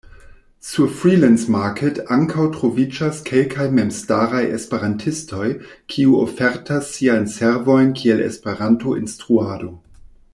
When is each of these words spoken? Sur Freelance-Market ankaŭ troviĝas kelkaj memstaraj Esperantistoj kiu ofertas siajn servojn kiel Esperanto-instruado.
Sur 0.67 0.89
Freelance-Market 0.99 1.99
ankaŭ 2.15 2.45
troviĝas 2.55 3.19
kelkaj 3.27 3.67
memstaraj 3.81 4.41
Esperantistoj 4.55 5.51
kiu 5.97 6.17
ofertas 6.23 6.89
siajn 6.97 7.29
servojn 7.35 7.93
kiel 8.01 8.25
Esperanto-instruado. 8.31 9.71